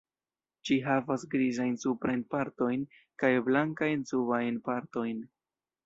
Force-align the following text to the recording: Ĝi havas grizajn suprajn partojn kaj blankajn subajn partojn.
Ĝi 0.69 0.77
havas 0.85 1.25
grizajn 1.33 1.77
suprajn 1.85 2.25
partojn 2.37 2.89
kaj 3.25 3.33
blankajn 3.51 4.11
subajn 4.15 4.63
partojn. 4.71 5.27